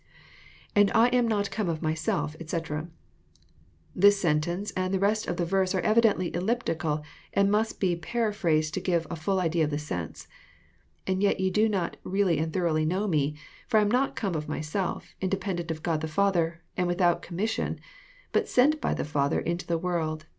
[0.75, 2.87] »lAnd I am not come of myself, etc."]
[3.95, 8.33] This sentence and the rest of the verse are evidently elliptical, and must be parar
[8.33, 10.27] phrased to give a fUll idea of the sense:—
[10.77, 13.35] *' And y et ye do not really and thoroughly know me;
[13.67, 17.79] for I am not corae"^ myself, independent of God the Father, and Without commission,
[18.31, 20.25] but sent by the Father into the world.